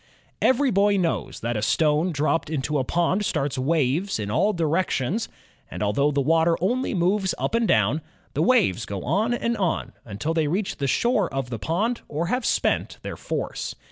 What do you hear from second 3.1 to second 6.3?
starts waves in all directions, and although the